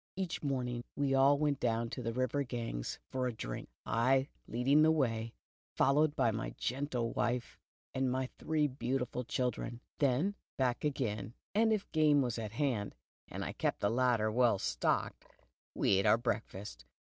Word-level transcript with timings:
"Each 0.15 0.41
morning 0.41 0.83
we 0.95 1.13
all 1.13 1.37
went 1.37 1.59
down 1.59 1.91
to 1.91 2.01
the 2.01 2.11
river 2.11 2.41
Ganges 2.41 2.97
for 3.11 3.27
a 3.27 3.31
drink, 3.31 3.69
I 3.85 4.29
leading 4.47 4.81
the 4.81 4.89
way, 4.89 5.35
followed 5.75 6.15
by 6.15 6.31
my 6.31 6.55
gentle 6.57 7.11
wife 7.11 7.59
and 7.93 8.11
my 8.11 8.25
three 8.39 8.65
beautiful 8.65 9.23
children. 9.23 9.79
Then 9.99 10.33
back 10.57 10.83
again, 10.83 11.35
and 11.53 11.71
if 11.71 11.87
game 11.91 12.23
was 12.23 12.39
at 12.39 12.53
hand, 12.53 12.95
and 13.27 13.45
I 13.45 13.51
kept 13.53 13.79
the 13.81 13.91
larder 13.91 14.31
well 14.31 14.57
stocked, 14.57 15.23
we 15.75 15.99
ate 15.99 16.07
our 16.07 16.17
breakfast. 16.17 16.83